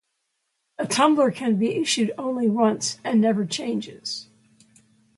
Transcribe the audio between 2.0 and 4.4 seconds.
only once and never changes.